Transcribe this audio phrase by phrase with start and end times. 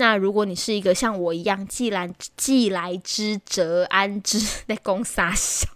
[0.00, 5.68] 那如果你是一个像我一样既来既来之则安之在攻杀小。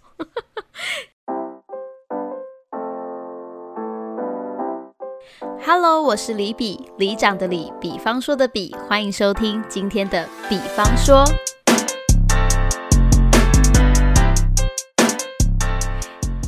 [5.63, 11.23] Hello，我是李比，里长的李，比方说的比，欢迎收听今天的比方说。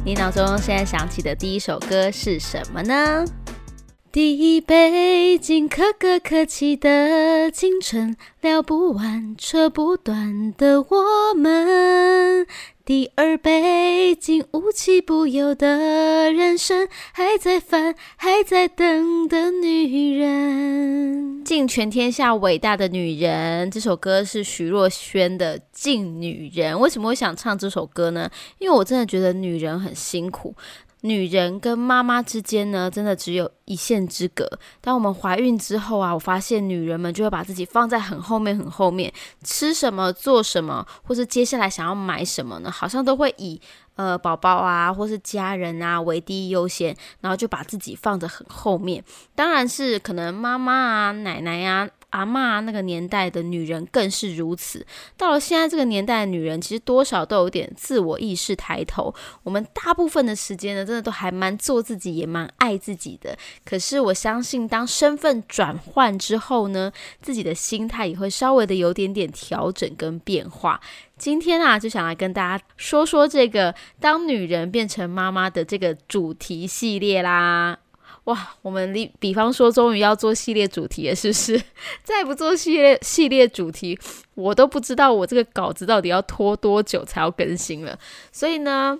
[0.03, 3.23] 你脑中现在想起的第一首歌是什么呢？
[4.17, 12.47] 第一杯敬可歌可泣的青春，聊不完扯不断的我们。
[12.83, 21.45] 第二杯敬无奇不有的人生，还在烦还在等的女人。
[21.45, 26.73] 敬全天下伟大的女人，这首歌是徐若瑄的《敬女人》。
[26.79, 28.31] 为什么会想唱这首歌呢？
[28.57, 30.55] 因为我真的觉得女人很辛苦。
[31.01, 34.49] 女人跟妈妈之间呢，真的只有一线之隔。
[34.81, 42.71] 当我们怀孕之后啊，我发现女人们就会把自己放在很后面、很后面，吃什么、做什么，或是接下来想要买什么呢？
[42.71, 43.61] 好像都会以
[43.95, 49.03] 呃宝宝啊，或是家人啊为第一优先，然后就把自己放着很后面。
[49.35, 51.87] 当然是可能妈妈啊、奶奶呀。
[52.11, 54.85] 阿妈那个年代的女人更是如此。
[55.15, 59.13] 到了现在这个年代的女人，其实多少都有点自我意识抬头。
[59.43, 63.37] 我们大部分的时间呢，真的都还蛮做自己，也蛮爱自己的。
[63.65, 66.91] 可是我相信，当身份转换之后呢，
[67.21, 70.79] 自己的心态也会稍微的有点点调整跟变化。
[71.17, 77.79] 今天啊，就想来跟大家说说这个当女人变成妈妈的这个主题系列啦。
[78.27, 81.61] 哇，我们比比方说，终于要做系列主题了，是不是？
[82.03, 83.97] 再不做系列系列主题，
[84.35, 87.97] 我都不知道我这个稿子到底要拖多久才要更新了。
[88.33, 88.99] 所以呢，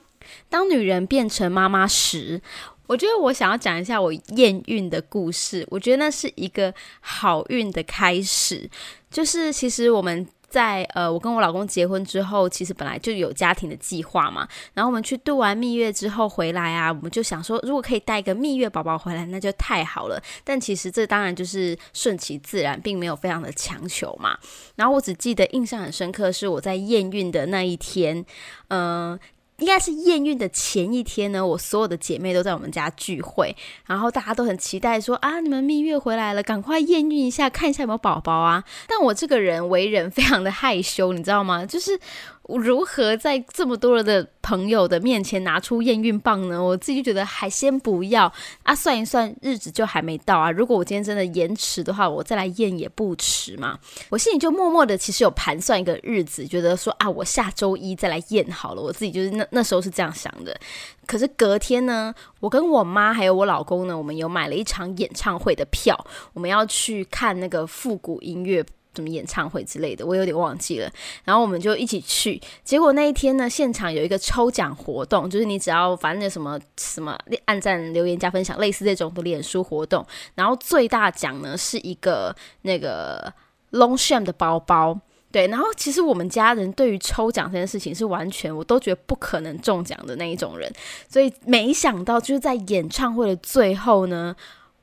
[0.49, 2.41] 当女人变成妈妈时，
[2.87, 5.67] 我觉得我想要讲一下我验孕的故事。
[5.69, 8.69] 我觉得那是一个好运的开始，
[9.11, 10.25] 就是其实我们。
[10.49, 14.47] 在呃，我跟我老公结婚之后，其实本来就有家庭的计划嘛。
[14.73, 20.21] 然后我们去度完蜜月之后回来啊，我们就想说，如果可以带一个蜜月宝宝回来，那就太好了。
[20.43, 24.37] 但其实这当然就是顺其自然，并没有非常的强求嘛。
[24.75, 28.25] 然后我只记得印象很深刻是我在验孕的那一天，
[28.69, 29.19] 嗯。
[29.59, 38.63] 应该是验孕的前一天呢，我所有的姐妹都在我们家聚会，然后大家都很期待说啊，你们蜜月回来了，赶快验孕一下，看一下有没有宝宝啊。
[38.87, 41.65] 但我这个人为人非常的害羞，你知道吗？
[41.65, 41.99] 就是。
[42.47, 46.63] 我如何在这么多人的朋友的面前拿出验孕棒呢？
[46.63, 48.31] 我自己就觉得还先不要
[48.63, 50.49] 啊，算一算日子就还没到啊。
[50.49, 53.77] 如果我今天真的延迟的话，我再来验也不迟嘛。
[54.09, 58.81] 我心里就默默的其实有盘算一个日子，觉得说啊，我下周一再来验好了。
[58.81, 60.57] 我自己就是那那时候是这样想的。
[61.05, 65.97] 可是隔天呢，我跟我妈还有我老公呢，我们有买了一场演唱会的票，
[66.33, 68.65] 我们要去看那个复古音乐。
[68.97, 70.91] 什么演唱会之类的，我有点忘记了。
[71.23, 80.05] 然后我们就一起去，结果那一天呢，现场有一个抽奖活动，就是你只要反正什么什么按赞、留言、加分享，类似这种的脸书活动。
[80.35, 83.31] 然后最大奖呢是一个那个
[83.71, 84.99] Longchamp 的包包，
[85.31, 85.47] 对。
[85.47, 90.69] 然后其实我们家人对于抽奖这件事情是完全我都觉得不可能中奖的那一种人，
[91.07, 94.35] 所以没想到就是在演唱会的最后呢。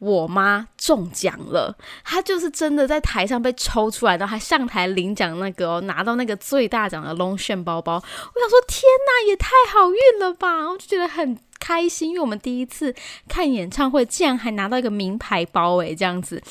[0.05, 7.95] 我妈中奖了，她就是真的在台上被抽出来，然后还上台领奖，那个哦拿到那个最大奖的珑炫包包。
[7.95, 8.01] 我
[8.41, 10.69] 想说，天哪，也太好运了吧！
[10.71, 12.95] 我就觉得很开心，因为我们第一次
[13.29, 16.43] 看演唱会，竟然还拿到一个名牌包，诶，这样子。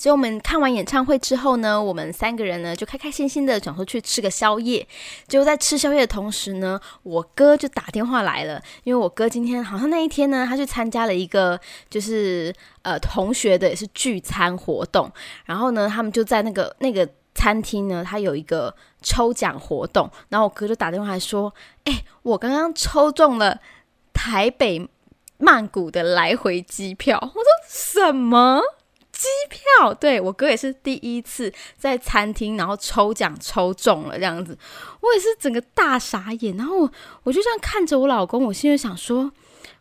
[0.00, 4.88] 所以我们看完演唱会之后呢，我们三个人呢就开开心心的想说去吃个宵夜。
[5.28, 11.60] 结果在吃宵夜的同时呢，我哥就打电话来了，因为我哥今天好像那一天呢，他去参加了一个
[11.90, 12.50] 就是
[12.80, 15.12] 呃同学的也是聚餐活动，
[15.44, 21.52] 然后呢，他们就在那个那个餐厅呢，他有一个抽奖活动，然后我哥就打电话来说
[21.84, 23.60] ：“哎，我刚刚抽中了
[24.14, 24.88] 台北
[25.36, 28.62] 曼谷的来回机票。”我说：“什么？”
[29.20, 34.56] 机票，对我哥也是第一次在餐厅，然后抽奖抽中了这样子，
[35.02, 36.56] 我也是整个大傻眼。
[36.56, 36.92] 然后我
[37.24, 39.30] 我就这样看着我老公，我心里想说，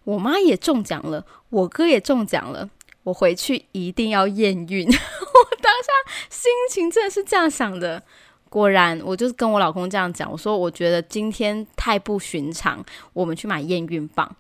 [0.04, 2.70] 我妈也中奖了，我哥也中奖了，
[3.04, 4.86] 我回去一定要验孕。
[4.92, 8.04] 我当下心情真的是这样想的。
[8.50, 12.84] 果然，我就是跟我老公这样讲，我说我觉得今天太不寻常，
[13.14, 14.36] 我们去买验孕棒。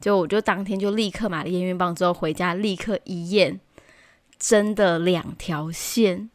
[0.00, 3.60] 就我就当天就立刻买了验孕棒，之后回家立刻一验。
[4.40, 6.30] 真的两条线，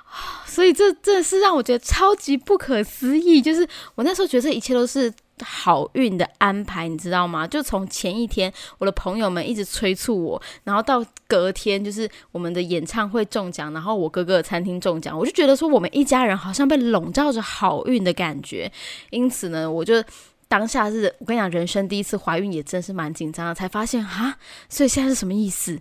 [0.46, 3.40] 所以这真的是让我觉得超级不可思议。
[3.40, 5.12] 就是我那时候觉得这一切都是
[5.42, 7.46] 好运的安排，你知道吗？
[7.46, 18.72] 就从前一天，我的朋友们一直催促我，然后到隔天，就是我们的演唱会中奖，然后我哥哥的餐厅中奖，我就觉得说我们一家人好像被笼罩着好运的感觉。
[19.10, 20.02] 因此呢，我就
[20.48, 24.36] 当下是我跟你讲，人生第一次怀孕也真是蛮紧张的，才发现哈，
[24.68, 25.78] 所以现在是什么意思？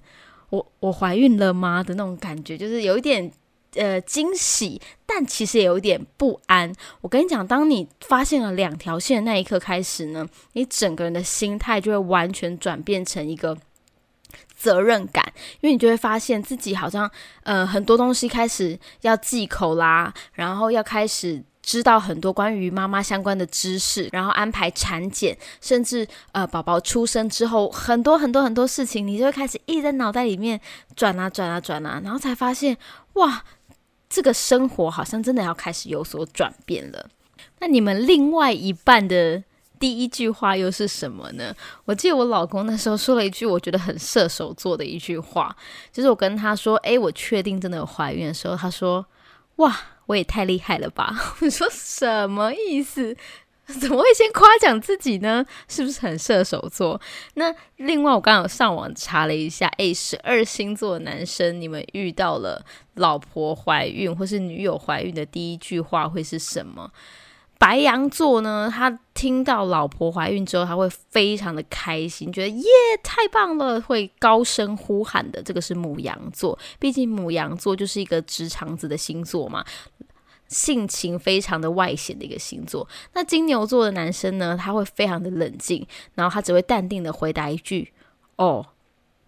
[0.49, 3.31] 我我怀孕了吗的那种感觉，就是有一点。
[3.75, 6.73] 呃，惊喜，但其实也有一点不安。
[7.01, 13.55] 我跟你讲，当你发现了两条线那一刻开始呢，你整个人的心态就会完全转变成一个
[14.55, 15.23] 责任感，
[15.61, 17.09] 因为你就会发现自己好像
[17.43, 30.59] 呃很多东西开始要忌口啦，然后要开始知道很多关于妈妈相关的知识，然后安排产检，甚至呃宝宝出生之后很多很多很多事情，你就会开始一直在脑袋里面
[30.95, 32.77] 转啊转啊转啊，然后才发现
[33.13, 33.43] 哇。
[34.11, 37.07] 这个生活好像真的要开始有所转变了。
[37.59, 39.43] 那你们另外一半的
[39.79, 41.55] 第一句话又是什么呢？
[41.85, 45.55] 我记得我老公那时候说了一句我觉得很射手座的一句话，
[45.93, 49.05] 就是我跟他说：“诶，我确定真的有怀孕的时候，他说：
[49.59, 53.15] 哇，我也太厉害了吧！” 我说什么意思？
[53.79, 55.45] 怎么会先夸奖自己呢？
[55.67, 56.99] 是不是很射手座？
[57.35, 62.65] 那另外，我刚刚有上网查了一下，诶，十二星座的男生，你们遇到了
[62.95, 66.91] 老婆怀孕或是女友怀孕的第一句话会是什么？
[67.59, 72.63] 白羊座呢，他听到老婆怀孕之后，他会非常的开心，觉得耶，
[73.03, 75.43] 太棒了，会高声呼喊的。
[75.43, 79.65] 这个是母羊座，毕竟母羊座就是一个直肠子的星座嘛。
[80.47, 85.85] 性情非常的外显的一个星座，那金牛座的男生呢，他会非常的冷静，
[86.15, 87.91] 然后他只会淡定的回答一句
[88.37, 88.67] ：“哦，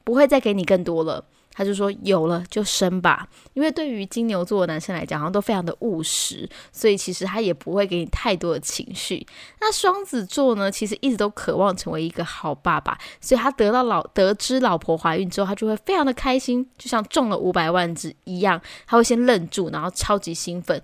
[0.05, 9.25] 不会再给你更多了。”他就说：“有了就生吧。”因为对于金牛座的男生来讲，好像都非常的务实，所以其实他也不会给你太多的情绪。
[9.59, 20.81] 那双子座呢，其实一直都渴望成为一个好爸爸，所以他得到老得知老婆怀孕之后，他就会非常的开心，就像中了五百万只一样，他会先愣住，然后超级兴奋。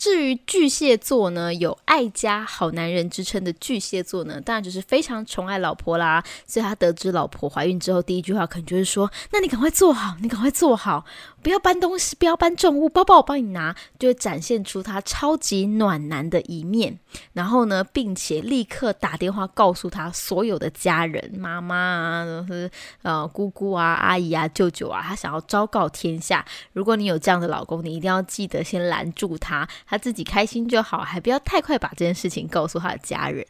[0.00, 6.24] 至于巨蟹座呢，有爱家好男人之称的巨蟹座呢，当然就是非常宠爱老婆啦。
[6.46, 11.04] 所以他得知老婆怀孕之后，第一句话可能就是说：“那你赶快坐好，你赶快坐好。”
[11.42, 16.98] 不要搬东西，不要搬重物，包包我帮你拿，就会展现出他超级暖男的一面。
[17.32, 22.70] 然后呢，并且立刻打电话告诉他所有的家人，妈妈啊，是
[23.00, 26.44] 呃姑姑啊、阿姨啊、舅舅啊，他想要昭告天下。
[26.74, 33.44] 如果你有这样的老公，你一定要记得先拦住他，他自己开心就好，还不要太快把这件事情告诉他的家人。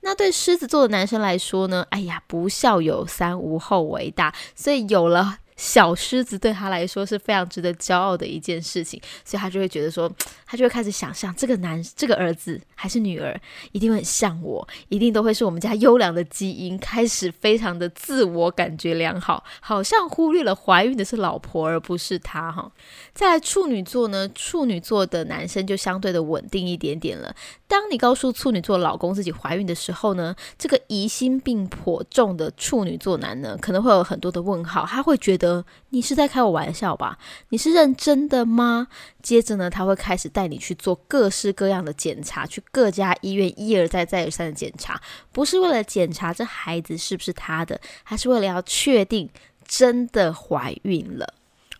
[0.00, 1.86] 那对狮子座的男生来说呢？
[1.90, 5.38] 哎呀，不孝有三，无后为大，所以有了。
[5.56, 10.10] 小狮子对他来说是非常值得骄傲的一件事情，所以他就会觉得说，
[10.46, 13.40] 他就会开始想象这个男这个儿子还是女儿，
[13.72, 22.70] 一定会很像我，一定都会是我们家优良的基因，开始非常的自我感觉良好，好像忽略了怀孕的是老婆而不是他哈。
[23.12, 27.34] 在处女座呢，处女座的男生就相对的稳定一点点了。
[27.74, 35.64] 当你告诉处女座老公自己怀孕的时候呢，这个疑心病颇重的处女座男呢，可能会有很多的问号，他会觉得。
[35.88, 37.18] 你是在开我玩笑吧？
[37.48, 38.86] 你是认真的吗？
[39.22, 45.00] 接着呢，他会开始带你去做各式各样的检查，去各家医院一而再、再而三的检查，
[45.32, 49.28] 不是为了检查这孩子是不是他的，还是为了要确定
[49.66, 51.34] 真的怀孕了。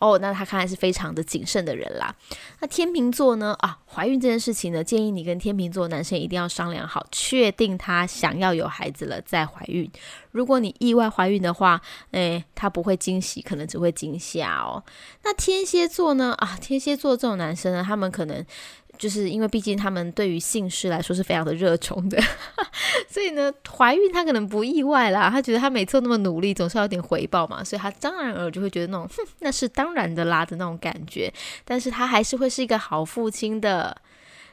[0.05, 2.15] 哦，那他看来是非常的谨慎的人啦。
[2.61, 3.56] 那天秤座呢？
[3.61, 9.91] 啊，怀孕这件事情呢，建议你跟天秤座男生一定要商量好，确定他想要有孩子了再怀孕。
[10.32, 11.81] 如果你意外怀孕的话，
[12.11, 14.84] 诶，他不会惊喜，可能只会惊吓哦。
[15.23, 16.34] 那天蝎座呢？
[16.37, 18.44] 啊，天蝎座这种男生呢，他们可能。
[18.98, 22.20] 就是因为毕竟他们对于姓氏来说是非常的热衷的，
[23.08, 25.29] 所以呢，怀孕他可能不意外啦。
[25.31, 31.32] 他觉得他每次那么努力，总是要点回报嘛，所以他当然而就会觉得那种，哼，那是当然的啦的那种感觉。
[31.65, 33.96] 但是他还是会是一个好父亲的。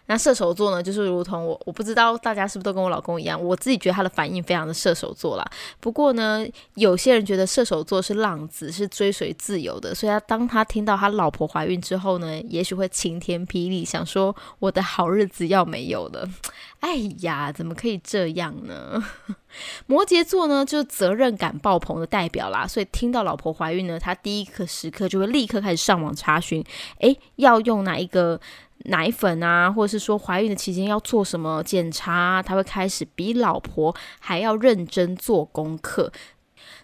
[0.08, 5.46] 那射手座呢，就是如同我，我不知道大家是不是都跟我老公一样，我自己觉得他的反应非常的射手座啦。
[5.80, 16.28] 不过呢，有些人觉得射手座是浪子，是追随自由的，所以他当他听到他老婆怀孕之后呢，也许会晴天霹雳，想说我的好日子要没有了。
[16.82, 19.02] 哎呀，怎么可以这样呢？
[19.86, 26.64] 摩羯座呢，就是责任感爆棚的代表啦，所以听到老婆怀孕呢，他第一刻时刻就会立刻开始上网查询，
[27.00, 28.40] 诶，要用哪一个？
[28.86, 36.12] 奶粉啊，或者是说怀孕的期间要做什么检查，他会开始比老婆还要认真做功课。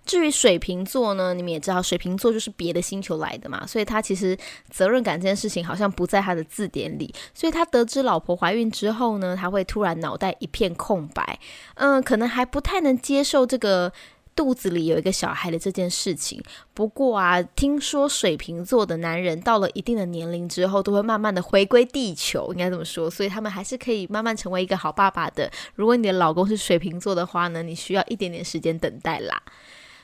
[0.06, 4.38] 至于水瓶座呢，你们也知道，水瓶座就是别的星球来的嘛，所以他其实
[4.70, 7.14] 责任感这件事情好像不在他的字典里。
[7.34, 11.40] 所以他得知老婆怀孕之后呢，他会突然脑袋一片空白，
[11.76, 13.92] 嗯，可能还不太能接受这个。
[14.38, 16.40] 肚子里有一个小孩的这件事情，
[16.76, 25.52] 不过啊，听说水瓶座的男人到了一定的年龄之后，都会慢慢的回归地球，应该这么说，所以他们还是可以慢慢成为一个好爸爸的。
[25.74, 29.42] 如果你的老公是水瓶座的话呢，你需要一点点时间等待啦。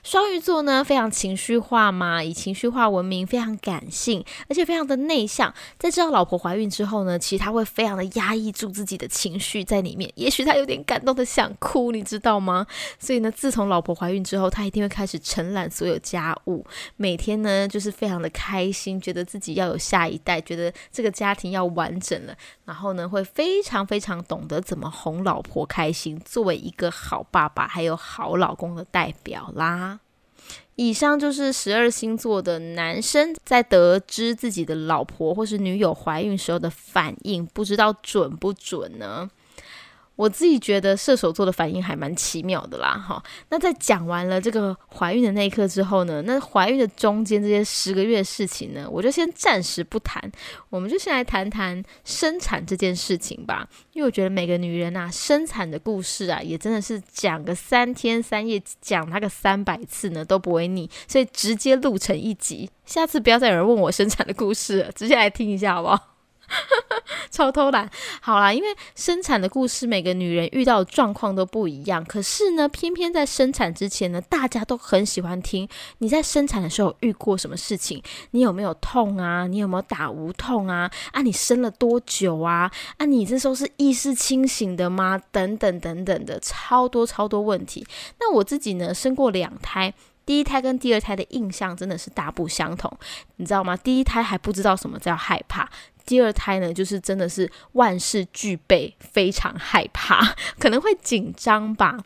[0.03, 5.53] 双鱼座呢，非常情绪化嘛，以情绪化闻名，非常感性，而且非常的内向。
[5.79, 10.11] 在知道老婆怀孕之后呢，其实他会非常的压抑住自己的情绪在里面。
[10.15, 12.67] 也许他有点感动的想哭，你知道吗？
[12.99, 16.65] 所以呢，自从老婆怀孕之后，他一定会开始承揽所有家务，
[16.97, 22.35] 每天呢就是非常的开心，觉得自己要有下一代，觉得这个家庭要完整了。
[22.65, 29.92] 然后呢，会非常非常懂得怎么哄老婆开心，作为一个好爸爸还有好老公的代表啦。
[30.75, 39.29] 以上就是十二星座的男生在得知自己的老婆或是女友怀孕时候的反应，不知道准不准呢？
[40.15, 43.21] 我自己觉得射手座的反应还蛮奇妙的啦，哈。
[43.49, 50.31] 那在讲完了这个怀孕的那一刻之后呢，那怀孕的中间这些十个月的事情呢，我就先暂时不谈，
[50.69, 53.67] 我们就先来谈谈生产这件事情吧。
[53.93, 62.69] 因为我觉得每个女人啊，生产的故事啊，也真的是讲个三天三夜，讲它个三百次呢都不会腻，所以直接录成一集。
[62.85, 66.12] 下次不要再有人问我生产的故事了，直接来听一下好不好？
[67.31, 67.89] 超偷懒，
[68.21, 72.03] 好啦，因为生产的故事，每个女人遇到的状况都不一样。
[72.05, 75.67] 可是呢，偏偏在生产之前呢，大家都很喜欢听
[75.97, 79.47] 你在生产的时候遇过什么事情，你有没有痛啊？
[79.47, 80.89] 你有没有打无痛啊？
[81.11, 82.71] 啊，你生了多久啊？
[82.97, 85.19] 啊，你这时候是意识清醒的吗？
[85.31, 87.85] 等等等等的，超多超多问题。
[88.19, 89.93] 那我自己呢，生过两胎，
[90.25, 92.95] 第一胎跟第二胎的印象真的是大不相同，
[93.37, 93.75] 你知道吗？
[93.75, 95.67] 第一胎还不知道什么叫害怕。
[96.05, 102.03] 第二胎呢，就是真的是万事俱备，非常害怕， 可能会紧张吧。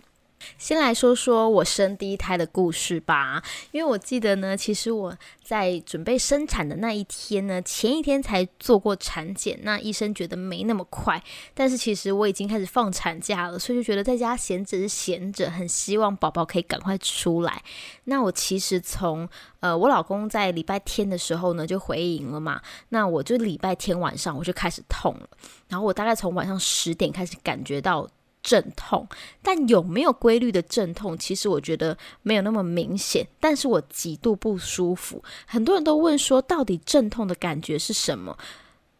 [0.57, 11.23] 先来说说我生第一胎的故事吧，因为我记得呢，其实我在准备生产的那一天呢，前一天才做过产检，那医生觉得没那么快，
[11.53, 17.63] 但是其实我已经开始放产假了，所以就觉得在家闲着是闲着，很希望宝宝可以赶快出来。
[18.05, 19.27] 那我其实从
[19.59, 25.29] 呃我老公在礼拜天的时候呢就回营了嘛，那我就礼拜天晚上我就开始痛了，
[25.69, 28.07] 然后我大概从晚上十点开始感觉到。
[28.47, 29.05] 阵痛，
[29.41, 31.17] 但有没有规律的阵痛？
[31.17, 35.21] 其实我觉得没有那么明显，但是我极度不舒服。
[35.45, 38.37] 很多人都问说，到底阵痛的感觉是什么？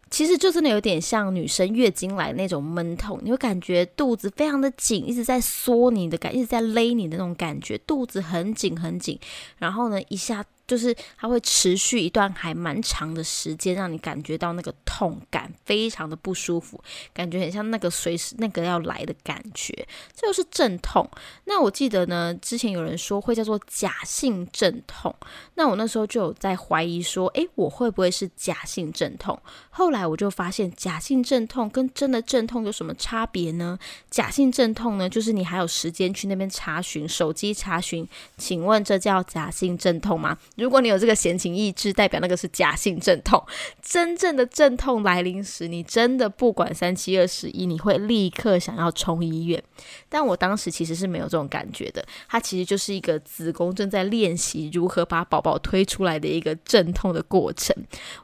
[0.09, 9.17] 其实就真的有点像女生月经来那种闷痛，你会感觉肚子非常的紧，一直在缩你的感，一直在勒你的那种感觉，肚子很紧很紧，
[9.57, 10.43] 然后呢一下。
[10.67, 16.79] 就是它会持续一段还蛮长的时间，让你感觉到那个痛感非常的不舒服，
[17.13, 21.09] 感觉很像那个随时那个要来的感觉，这就是阵痛。
[21.45, 25.15] 那我记得呢，之前有人说会叫做假性阵痛，
[25.55, 29.39] 那我那时候就有在怀疑说，诶，我会不会是假性阵痛？
[29.77, 33.77] 后来我就发现，假性阵痛跟真的阵痛有什么差别呢？
[34.09, 38.07] 假性阵痛呢，就是你还有时间去那边查询手机查询，
[38.37, 40.35] 请问这叫假性阵痛吗？
[40.55, 43.39] 如果你有这个闲情逸致，代表那个是假性阵痛。
[43.79, 49.63] 真正的阵痛来临时，你真的不管三七二十一，你会立刻想要冲医院。
[50.09, 57.75] 但我当时其实是没有这种感觉的，它其实就是一个子宫正在练习如何把宝宝推出来的一个阵痛的过程。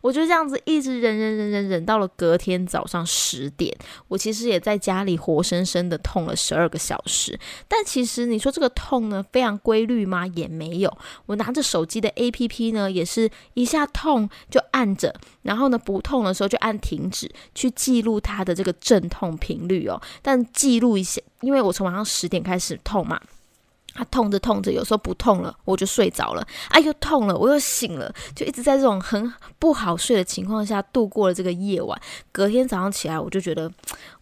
[0.02, 3.76] 我就这样子一直忍忍忍忍忍到了隔天早上十点，
[4.08, 7.40] 我其实也在家里活生生的痛了十二个小时。
[7.68, 10.26] 但其实你说这个痛呢非常规律吗？
[10.28, 10.98] 也没有。
[11.26, 20.02] 我拿着手机的 A P P 呢，也是一下痛就按着，然后呢不痛的时候就按停止，去记录它的这个阵痛频率哦。
[20.22, 23.20] 但记录一下，因为我从晚上十点开始痛嘛。
[23.94, 26.46] 他痛着痛着，有时候不痛了，我就睡着了。
[26.70, 32.00] 哎，又痛了，我又醒了，就一直在这种很不好睡的情况下度过了这个夜晚。
[32.32, 33.72] 隔天早上起来，我就觉得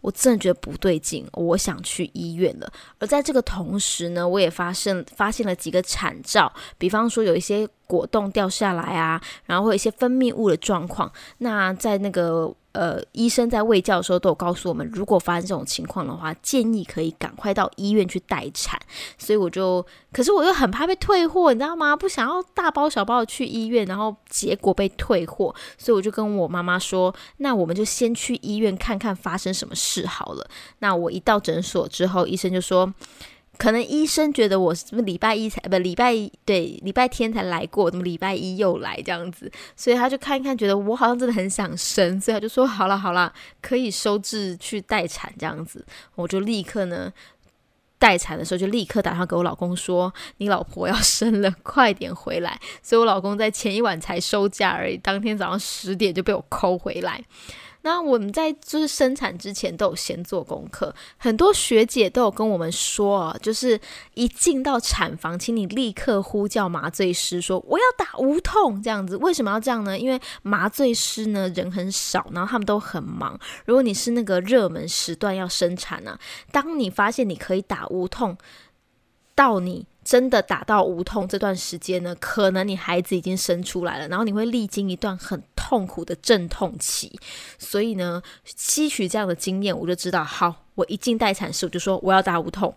[0.00, 2.70] 我真的觉得不对劲，我想去医院了。
[2.98, 11.12] 而在这个同时呢，我也发现发现了几个惨兆，比方说有一些果冻掉下来啊，然后会有一些分泌物的状况。
[11.38, 12.54] 那在那个。
[12.72, 18.80] 呃，医生在喂教的时候都有告诉我们，如果发生这种情况的话，建议可以赶快到医院去待产。
[19.18, 21.94] 所以我就，可是我又很怕被退货，你知道吗？
[21.94, 30.48] 不想要大包小包的去医院，然后结果被退货，所以我就跟我妈妈说，那我们就先去医院看看发生什么事好了。
[30.78, 32.90] 那我一到诊所之后，医生就说。
[33.58, 47.12] 可能医生觉得我什么礼拜一才不礼拜对礼拜天才来过，怎么礼拜一又来这样子，所以他就看一看，觉得我好像真的很想生，所以他就说好了好了，可以收治去待产这样子，我就立刻呢。
[47.98, 57.24] 待产的时候就立刻打电话给我老公说：“你老婆要生了，快点回来。”所以我老公在前一晚才收假而已，当天早上十点就被我抠回来。
[57.82, 63.78] 那我们在就是生产之前都有先做功课，很多学姐都有跟我们说啊，就是
[64.14, 69.16] 一进到产房，请你立刻呼叫麻醉师，说我要打无痛这样子。
[69.16, 69.98] 为什么要这样呢？
[69.98, 73.38] 因为麻醉师呢人很少，然后他们都很忙。
[73.64, 76.18] 如果你是那个热门时段要生产呢，
[76.50, 78.38] 当你发现你可以打无痛，
[79.34, 85.42] 到你真的打到无痛这段时间呢，可能你孩子已经生出来了，然后你会历经一段很。
[85.64, 87.18] 痛苦的阵痛期，
[87.58, 92.74] 所以呢，吸取这样的经验，我就知道，好，我一进待产室，我就说我要打无痛。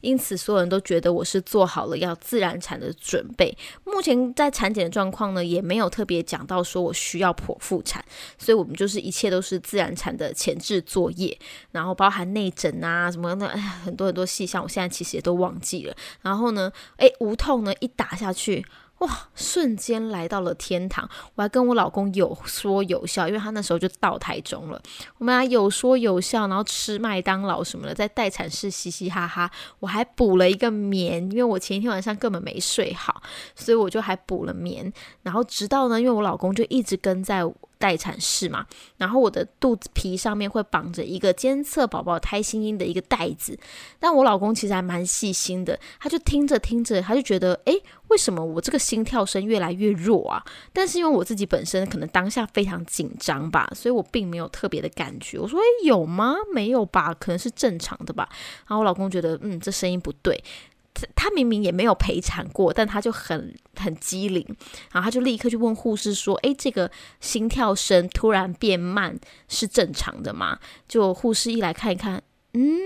[0.00, 3.56] 因此，所有人都觉得我是做好了要自然产的准备。
[3.84, 8.04] 目前在产检的状况呢，也没有特别讲到说我需要剖腹产，
[8.38, 11.38] 所以我们就是一切都是自然产的前置作业，
[11.72, 15.94] 然后包含内诊啊什么的，哎很多很多细项，我现在其实也都忘记了。
[16.22, 18.64] 然后呢，诶，无痛呢一打下去。
[18.98, 19.28] 哇！
[19.34, 24.82] 瞬间来到了天堂，我还跟我老公有说有笑，因为他那时候就到台中了。
[25.18, 29.50] 我们俩有说有笑，然后吃麦当劳什么的，在待产室嘻嘻哈哈。
[29.78, 33.22] 我还补了一个眠，因为我前一天晚上根本没睡好，
[33.54, 34.92] 所以我就还补了眠。
[35.22, 37.44] 然后直到呢，因为我老公就一直跟在。
[37.78, 38.66] 待产室嘛，
[38.96, 43.58] 然后我的肚子皮上面会绑着一个监测宝宝胎心音的一个袋子，
[43.98, 50.44] 但我老公其实还蛮细心的，他就听着听着，他就觉得，诶，为什么我这个心跳声越来越弱啊？
[50.72, 55.38] 但是因为我自己本身可能当下非常紧张吧，所以我并没有特别的感觉。
[55.38, 56.34] 我说，诶，有吗？
[56.52, 57.14] 没有吧？
[57.14, 58.28] 可能是正常的吧。
[58.66, 60.42] 然后我老公觉得，嗯，这声音不对。
[61.14, 64.44] 他明明也没有陪产过，但他就很很机灵，
[64.92, 66.90] 然后他就立刻去问护士说：“诶，这个
[67.20, 72.22] 心跳声突然变慢是正常的吗？”就护士一来看一看，
[72.54, 72.78] 嗯，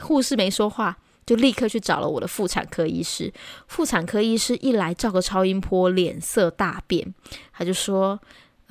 [0.00, 3.32] 护士没说话，就立刻去找了我的妇产科医师。
[3.68, 7.14] 妇产科医师一来照个超音波，脸色大变，
[7.52, 8.20] 他就说。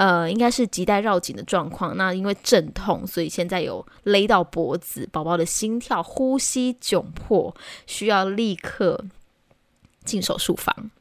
[0.03, 1.95] 呃，应该是脐带绕颈的状况。
[1.95, 7.55] 那因为阵痛，所以现在有勒到脖子，宝宝的心跳、呼吸窘迫，
[7.87, 9.05] 需要立刻
[10.03, 10.91] 进手术房。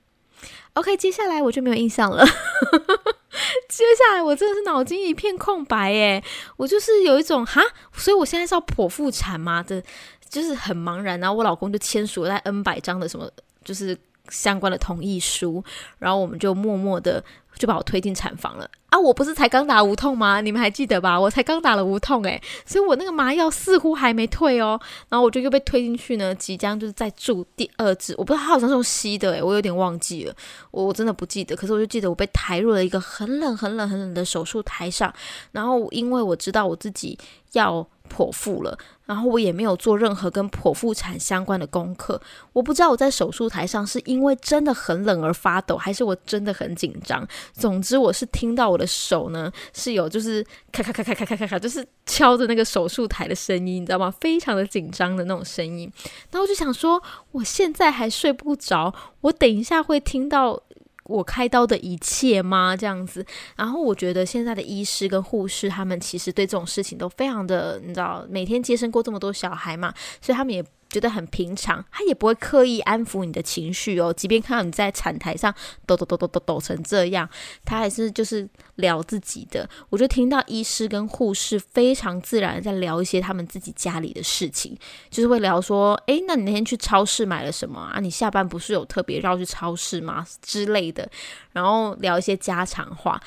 [0.74, 2.24] OK，接下来我就没有印象了。
[3.68, 6.22] 接下来我真的是脑筋一片空白哎，
[6.56, 7.60] 我就是有一种哈，
[7.94, 9.64] 所以我现在是要剖腹产吗？
[9.64, 9.82] 的，
[10.28, 11.18] 就是很茫然。
[11.18, 13.28] 然后我老公就签署了在 N 百张的什么，
[13.64, 13.98] 就是
[14.32, 15.62] 相关的同意书，
[16.00, 17.22] 然后我们就默默的。
[17.58, 18.98] 就把我推进产房了啊！
[18.98, 20.40] 我不是才刚打无痛吗？
[20.40, 21.20] 你们还记得吧？
[21.20, 24.80] 我才刚打了无痛诶，所以我那个麻药似乎还没退哦。
[25.10, 30.34] 然后我就又被推进去呢，即将就是在住第二支，我不知道他好像是用吸的诶，我有点忘记了，
[30.70, 31.54] 我我真的不记得。
[31.54, 35.12] 可是我就记得我被抬入了一个很冷、很冷、很冷的手术台上，
[35.52, 37.18] 然后因为我知道我自己
[37.52, 37.86] 要。
[38.10, 42.20] 剖腹了，然后我也没有做任何跟剖腹产相关的功课，
[42.52, 47.26] 我不知道我在手术台上是因为真的很冷而发抖，还是我真的很紧张。
[47.52, 54.10] 总之，我是听到我的手呢是有就是咔咔咔咔咔咔咔咔，就是敲着那个手术台的声音，你知道吗？
[54.20, 55.90] 非常的紧张的那种声音。
[56.30, 60.62] 然后我就想说，我现在还睡不着，我等一下会听到。
[61.04, 62.76] 我开刀的一切吗？
[62.76, 63.24] 这样子，
[63.56, 70.64] 然后我觉得现在的医师跟护士，他们其实对这种事情都非常的，你知道，每天接生过这么多小孩嘛，所以他们也。
[70.92, 74.12] 觉得很平常，他也不会刻意安抚你的情绪哦。
[74.12, 75.52] 即便看到你在产台上
[75.86, 77.28] 抖抖抖抖抖抖成这样，
[77.64, 79.68] 他还是就是聊自己的。
[79.88, 84.76] 我就听到医师跟护士非常自然在聊一些他们自己家里的事情，
[85.08, 87.98] 就是会聊说：“诶，那你那天去超市买了什么啊？
[87.98, 91.08] 你下班不是有特别绕去超市吗？”之类的，
[91.52, 93.18] 然后聊一些家常话。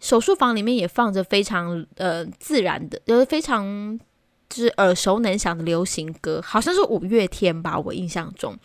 [0.00, 4.00] 手术房里面也放着非常呃自然的，就是非常。
[4.54, 8.56] 是耳熟能详的流行歌，好像是五月天吧，我印象中。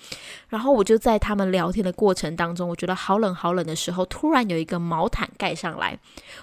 [0.49, 5.97] 然后我就在他们聊天的过程当中，我觉得好冷好冷的时候，突然有一个毛毯盖上来，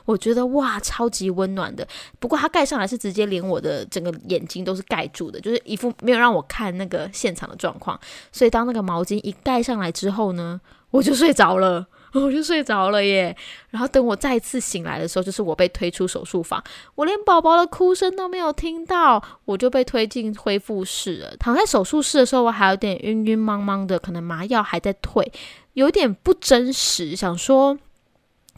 [0.04, 1.86] 我觉得哇，超级温暖的。
[2.18, 7.98] 不过它盖上来是直接连我的整个眼睛都是盖住的，就是一副没有让我看那个现场的状况。
[8.32, 11.86] 所以当那个毛巾一盖上来之后呢，我就睡着了。
[12.14, 13.36] 我就睡着了耶，
[13.70, 16.62] 然后等我再次醒来的时候，就是我被推出手术房，
[16.94, 21.36] 我连宝宝的哭声都没有听到，我就被推进恢复室了。
[21.36, 25.32] 躺在手术室的时候，我还有点晕晕茫茫的，可能麻药还在退，
[25.72, 27.78] 有点不真实，想说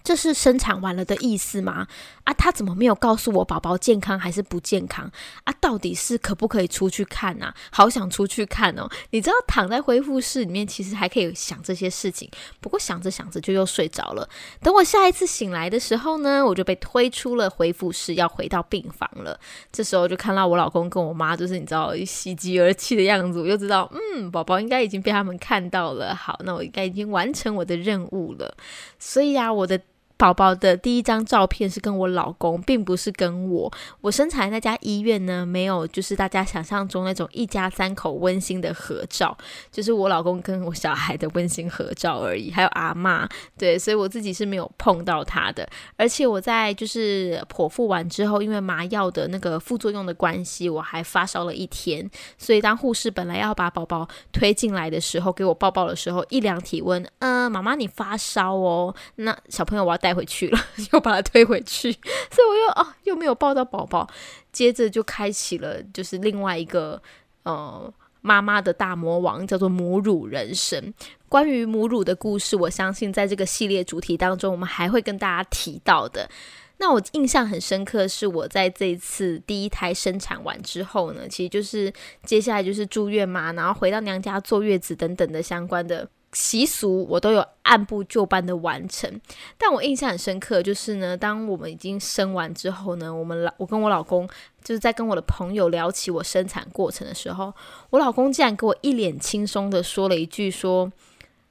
[0.07, 1.88] 这是生产完了的意思吗？
[2.23, 5.11] 啊，他怎么没有告诉我宝宝健康还是不健康？
[5.42, 7.53] 啊，到底是可不可以出去看呐？
[7.73, 8.88] 好想出去看哦！
[9.11, 14.29] 你知道躺在恢复室里面，其实还可以想这些事情，不过想着想着就又睡着了。
[14.62, 19.37] 等我下一次醒来的时候呢，我就被推出了恢复室，要回到病房了。
[19.73, 26.14] 这时候就看到我老公跟我妈，就是你知道喜极而泣的样子，我就知道，嗯，宝宝应该已经被他们看到了。
[26.14, 28.57] 好，那我应该已经完成我的任务了。
[29.01, 29.81] 所以啊，我的。
[30.16, 33.72] 宝宝的第一张照片是跟我老公，并不是跟我。
[34.00, 39.37] 我生产那家医院呢，没有就是大家想象中那种一家三口温馨的合照，
[39.70, 43.29] 就是我老公跟我小孩的温馨合照而已，还有阿妈。
[43.59, 45.68] 对，所以我自己是没有碰到他的。
[45.96, 52.11] 而且我在就是剖腹完之后，因为麻药的那个副作用的关系，我还发烧了一天。
[52.38, 60.59] 所以当护士本来要把宝宝推进来的时候，给我抱抱的时候，一量体温，嗯，妈妈你发烧哦，那小朋友我要带回去了，
[60.92, 61.90] 又把它推回去，
[62.31, 64.09] 所以我又哦又没有抱到宝宝，
[64.53, 67.03] 接着就开启了就是另外一个
[67.42, 70.95] 呃妈妈的大魔王，叫做母乳人生。
[71.29, 76.31] 关于母乳的故事，我相信在这个系列主题当中，我们还会跟大家提到的。
[76.79, 81.92] 那我印象很深刻是我在这一次第一胎生产完之后呢，其实就是
[82.23, 86.09] 接下来就是住院嘛，然后回到娘家坐月子等等的相关的。
[86.37, 89.11] 习俗我都有按部就班的完成，
[89.57, 94.29] 但我印象很深刻，就是呢，当我们已经生完之后呢，我们老我跟我老公
[94.62, 97.55] 就是在跟我的朋友聊起我生产过程的时候，
[97.88, 100.92] 我老公竟然给我一脸轻松的说了一句说。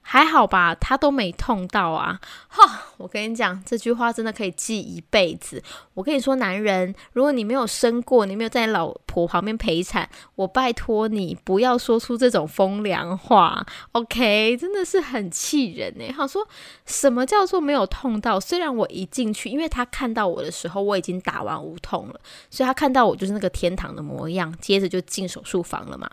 [0.08, 2.22] 还好吧，他都没痛到啊！
[2.48, 5.64] 哈，我跟你讲，这句话真的可以记一辈子。
[5.96, 14.56] 我跟你说，男人，如果你没有生过，你没有在老婆旁边陪产，我拜托你不要说出这种风凉话，OK？
[14.58, 16.06] 真的是很气人呢。
[16.16, 16.48] 他说
[16.86, 18.40] 什么叫做没有痛到？
[18.40, 22.20] 虽然我一进去，因为他看到我的时候我已经打完无痛了，
[22.52, 26.08] 所以他看到我就是那个天堂的模样，接着就进手术房了嘛。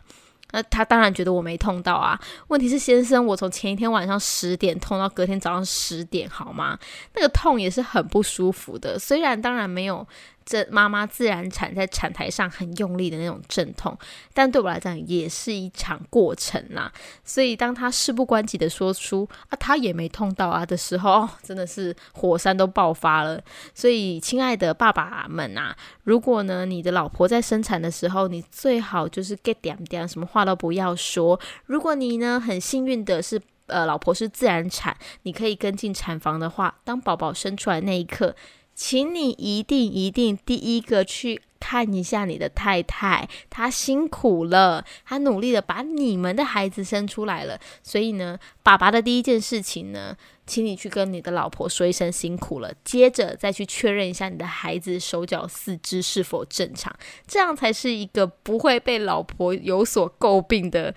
[0.53, 2.19] 那他当然觉得我没痛到啊。
[2.49, 6.79] 问题是，先生，我从前一天晚上十点痛到隔天早上十点，好吗？
[7.15, 8.99] 那个痛也是很不舒服的。
[8.99, 10.07] 虽然当然没有。
[10.53, 13.97] 这妈妈自然产在产台上很用力的那种阵痛，
[14.35, 16.93] 但对我来讲也是一场过程啦。
[17.25, 23.43] 所以当他事不关己的说出啊，他也没痛到啊的时候，真的是火山都爆发了。
[23.73, 31.41] 所以，亲爱的爸爸们啊，如果呢你的老婆在生产的时候，你最好就是 get 点点，什么话都不要说。
[31.65, 38.37] 如果你呢很幸运的是，呃，老婆是自然产，你可以跟进产房的话，当宝宝生出来那一刻。
[38.75, 47.59] 请你一定一定第一个去看一下你的太太，她辛苦了，她努力的把你们的孩子生出来了。
[47.83, 56.93] 所以呢，爸爸的第一件事情呢，请你去跟你的老婆说一声辛苦了，接着再去确认一下你的孩子手脚四肢是否正常，
[57.27, 60.93] 这样才是一个不会被老婆有所诟病的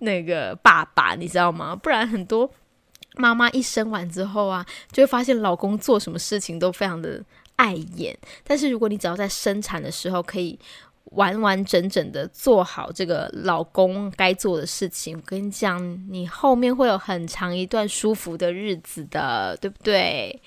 [0.00, 1.76] 那个爸爸，你知道吗？
[1.76, 2.50] 不然很多。
[3.18, 7.22] 妈妈一生完之后啊，就会发现老公做什么事情都非常的
[7.56, 8.16] 碍眼。
[8.44, 10.58] 但是如果你只要在生产的时候可以
[11.12, 20.40] 完完整整的做好这个老公该做的事情，我跟你讲，你后面会有很长一段舒服的日子的，对不对？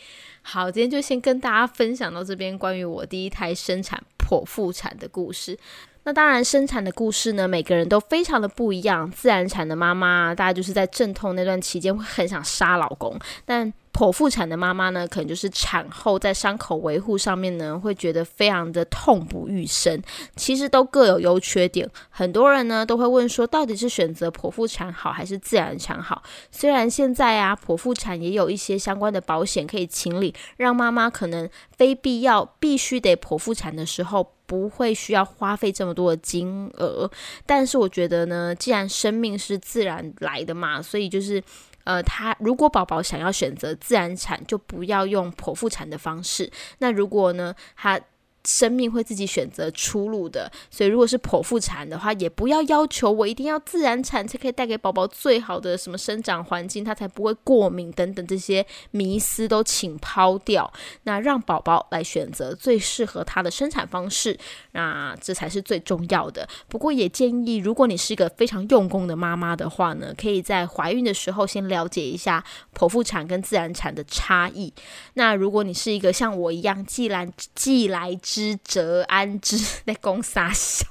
[0.43, 5.57] 好，今天就先跟大家分享到这边关于我第一胎生产剖腹产的故事。
[6.03, 9.09] 那当然，生产的故事呢，每个人都非常的不一样。
[9.11, 20.01] 自然产的妈妈，大家就是在阵痛那段期间会很想杀老公；但剖腹产的妈妈呢，可能就是产后在伤口维护上面呢，会觉得非常的痛不欲生。
[20.35, 21.87] 其实都各有优缺点。
[22.09, 26.23] 很多人呢都会问说，到底是选择剖腹产好还是自然产好？
[26.49, 34.33] 虽然现在啊，剖腹产也有一些相关的保险可以清理，让妈妈可能非必要必须得剖腹产的时候。
[34.51, 37.09] 不会需要花费这么多的金额，
[37.45, 41.41] 但是我觉得呢，既然生命是自然来的嘛，所以就是，
[41.85, 46.51] 呃，他如果宝宝想要选择自然产，就不要用剖腹产的方式。
[46.79, 47.97] 那如果呢，他
[48.43, 60.71] 生命会自己选择出路的，所以如果是剖腹产的话，也不要要求我一定要自然产才可以带给宝宝最好的什么生长环境，他才不会过敏等等这些迷思都请抛掉。
[61.03, 64.35] 那让宝宝来选择最适合他的生产方式，
[64.71, 66.47] 那这才是最重要的。
[66.67, 72.43] 不过也建议，如果你是一个非常用功的妈妈的话呢，可以在怀孕的时候先了解一下
[72.75, 74.73] 剖腹产跟自然产的差异。
[75.13, 78.17] 那如果你是一个像我一样既来既来。
[78.31, 80.85] 知则安之，在公撒小，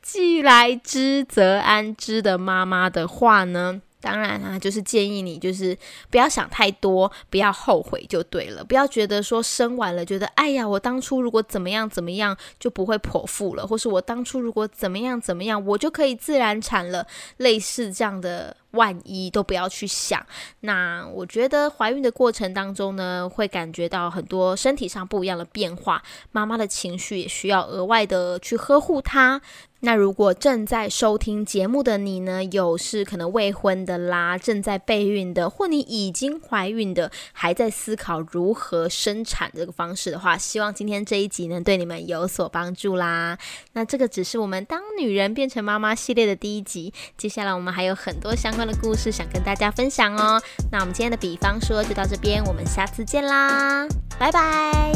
[0.00, 5.76] 既来之则安之的妈妈的话呢，当然啦，就是建议你，就是
[6.10, 8.62] 不要想太多，不要后悔就对了。
[8.62, 17.04] 不要觉得说生完了，觉得哎呀，我当初如果怎么样怎么样，就不会剖腹了，或是我当初如果怎么样怎么样，我就可以自然产了。
[17.38, 18.56] 类似这样的。
[18.72, 20.24] 万一都不要去想。
[20.60, 29.40] 那我觉得怀孕的过程当中呢，会感觉到很多身体上不一样的变化，妈妈的情绪也需要额外的去呵护她。
[29.84, 43.36] 那如果正在收听节目的你呢，有是可能未婚的啦，正在备孕的，或你已经怀孕的，还在思考如何生产这个方式的话，希望今天这一集能对你们有所帮助啦。
[43.72, 50.40] 那这个只是我们当女人变成妈妈系列的第一集，接下来我们还有很多相关的故事想跟大家分享哦。
[50.70, 53.86] 那我们今天的比方说就到这边我们下次见啦
[54.18, 54.92] 拜拜。